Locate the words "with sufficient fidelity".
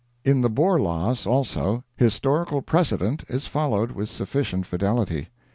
3.91-5.27